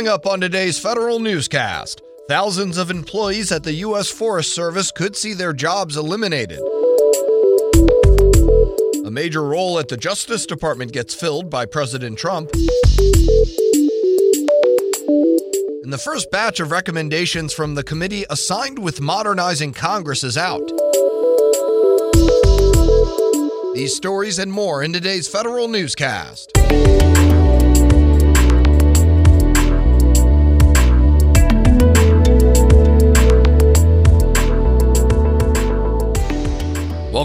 [0.00, 4.08] Coming up on today's federal newscast, thousands of employees at the U.S.
[4.08, 6.58] Forest Service could see their jobs eliminated.
[9.04, 12.50] A major role at the Justice Department gets filled by President Trump.
[15.82, 20.66] And the first batch of recommendations from the committee assigned with modernizing Congress is out.
[23.74, 26.52] These stories and more in today's federal newscast.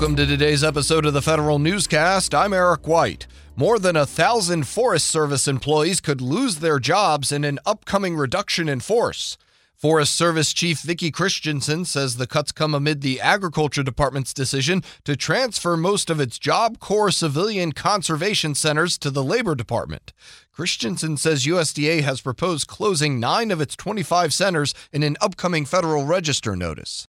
[0.00, 2.34] Welcome to today's episode of the Federal Newscast.
[2.34, 3.26] I'm Eric White.
[3.54, 8.66] More than a thousand Forest Service employees could lose their jobs in an upcoming reduction
[8.66, 9.36] in force.
[9.76, 15.16] Forest Service Chief Vicki Christiansen says the cuts come amid the Agriculture Department's decision to
[15.16, 20.14] transfer most of its Job Corps civilian conservation centers to the Labor Department.
[20.50, 26.06] Christiansen says USDA has proposed closing nine of its 25 centers in an upcoming Federal
[26.06, 27.06] Register notice.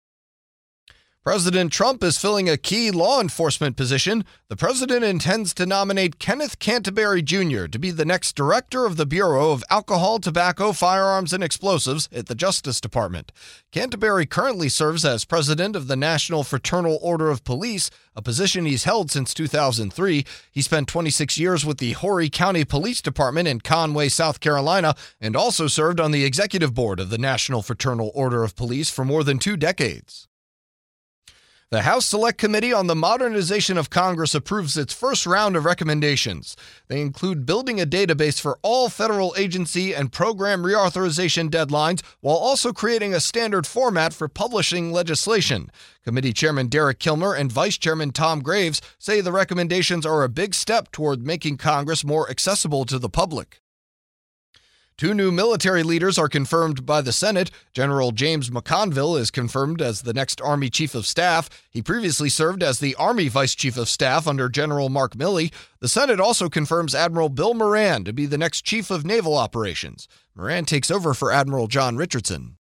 [1.28, 4.24] President Trump is filling a key law enforcement position.
[4.48, 7.66] The president intends to nominate Kenneth Canterbury Jr.
[7.66, 12.28] to be the next director of the Bureau of Alcohol, Tobacco, Firearms, and Explosives at
[12.28, 13.34] the Justice Department.
[13.74, 18.86] Canterbury currently serves as president of the National Fraternal Order of Police, a position he's
[18.86, 20.24] held since 2003.
[20.50, 25.36] He spent 26 years with the Horry County Police Department in Conway, South Carolina, and
[25.36, 29.26] also served on the executive board of the National Fraternal Order of Police for more
[29.26, 30.30] than two decades.
[31.70, 36.56] The House Select Committee on the Modernization of Congress approves its first round of recommendations.
[36.88, 42.72] They include building a database for all federal agency and program reauthorization deadlines while also
[42.72, 45.70] creating a standard format for publishing legislation.
[46.06, 50.56] Committee Chairman Derek Kilmer and Vice Chairman Tom Graves say the recommendations are a big
[50.56, 53.62] step toward making Congress more accessible to the public.
[54.98, 57.52] Two new military leaders are confirmed by the Senate.
[57.72, 61.52] General James McConville is confirmed as the next Army Chief of Staff.
[61.70, 65.54] He previously served as the Army Vice Chief of Staff under General Mark Milley.
[65.82, 70.08] The Senate also confirms Admiral Bill Moran to be the next Chief of Naval Operations.
[70.36, 72.58] Moran takes over for Admiral John Richardson.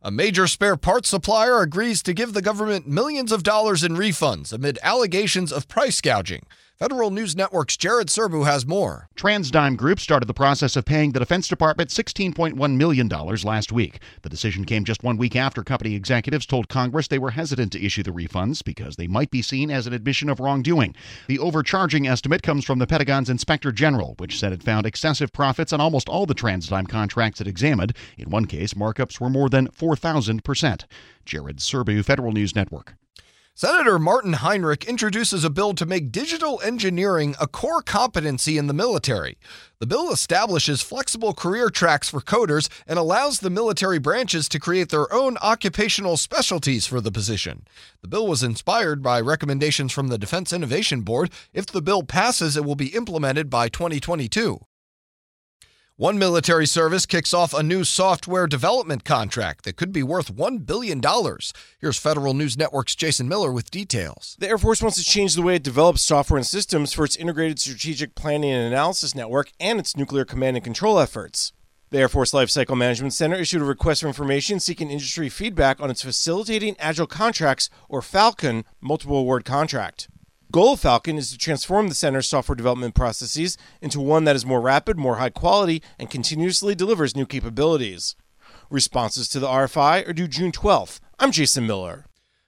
[0.00, 4.50] A major spare parts supplier agrees to give the government millions of dollars in refunds
[4.50, 6.46] amid allegations of price gouging.
[6.78, 9.08] Federal News Network's Jared Serbu has more.
[9.14, 14.00] TransDigm Group started the process of paying the Defense Department $16.1 million last week.
[14.22, 17.84] The decision came just one week after company executives told Congress they were hesitant to
[17.84, 20.96] issue the refunds because they might be seen as an admission of wrongdoing.
[21.28, 25.72] The overcharging estimate comes from the Pentagon's Inspector General, which said it found excessive profits
[25.72, 27.94] on almost all the TransDigm contracts it examined.
[28.18, 30.84] In one case, markups were more than 4,000%.
[31.26, 32.96] Jared Serbu, Federal News Network.
[33.54, 38.72] Senator Martin Heinrich introduces a bill to make digital engineering a core competency in the
[38.72, 39.36] military.
[39.78, 44.88] The bill establishes flexible career tracks for coders and allows the military branches to create
[44.88, 47.66] their own occupational specialties for the position.
[48.00, 51.30] The bill was inspired by recommendations from the Defense Innovation Board.
[51.52, 54.60] If the bill passes, it will be implemented by 2022.
[56.02, 60.66] One military service kicks off a new software development contract that could be worth $1
[60.66, 61.00] billion.
[61.80, 64.36] Here's Federal News Network's Jason Miller with details.
[64.40, 67.14] The Air Force wants to change the way it develops software and systems for its
[67.14, 71.52] integrated strategic planning and analysis network and its nuclear command and control efforts.
[71.90, 75.88] The Air Force Lifecycle Management Center issued a request for information seeking industry feedback on
[75.88, 80.08] its Facilitating Agile Contracts, or Falcon, multiple award contract
[80.52, 84.44] goal of Falcon is to transform the center's software development processes into one that is
[84.44, 88.14] more rapid, more high quality, and continuously delivers new capabilities.
[88.68, 91.00] Responses to the RFI are due June 12th.
[91.18, 92.04] I'm Jason Miller.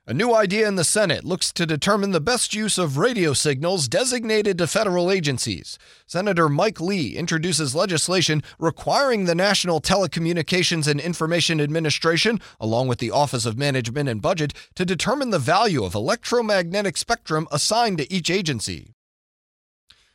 [0.07, 3.89] A new idea in the Senate looks to determine the best use of radio signals
[3.89, 5.79] designated to federal agencies.
[6.07, 13.11] Senator Mike Lee introduces legislation requiring the National Telecommunications and Information Administration, along with the
[13.11, 18.29] Office of Management and Budget, to determine the value of electromagnetic spectrum assigned to each
[18.29, 18.93] agency.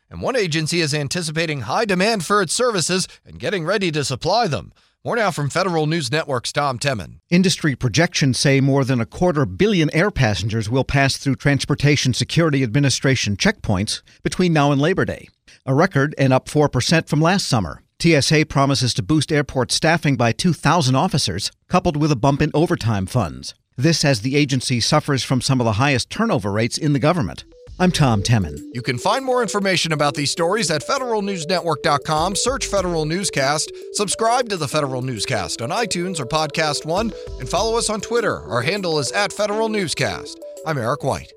[0.07, 4.45] And one agency is anticipating high demand for its services and getting ready to supply
[4.45, 4.71] them.
[5.05, 7.19] More now from Federal News Network's Tom Temin.
[7.29, 12.63] Industry projections say more than a quarter billion air passengers will pass through Transportation Security
[12.63, 15.29] Administration checkpoints between now and Labor Day,
[15.65, 17.81] a record and up 4% from last summer.
[18.01, 23.05] TSA promises to boost airport staffing by 2,000 officers, coupled with a bump in overtime
[23.05, 23.55] funds.
[23.77, 27.45] This as the agency suffers from some of the highest turnover rates in the government.
[27.81, 28.61] I'm Tom Temin.
[28.73, 32.35] You can find more information about these stories at federalnewsnetwork.com.
[32.35, 37.77] Search Federal Newscast, subscribe to the Federal Newscast on iTunes or Podcast One, and follow
[37.77, 38.41] us on Twitter.
[38.41, 40.37] Our handle is at Federal Newscast.
[40.65, 41.31] I'm Eric White.